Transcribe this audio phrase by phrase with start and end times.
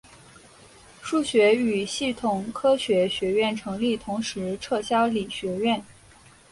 [0.99, 5.79] 数学与系统科学学院成立同时撤销理学院。